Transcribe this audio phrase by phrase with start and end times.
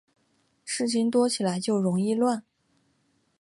[0.65, 2.43] 事情多起来就容易乱